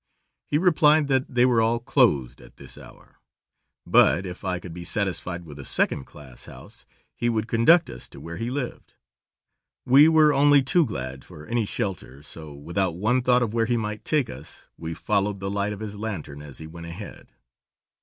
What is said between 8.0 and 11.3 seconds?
to where he lived. We were only too glad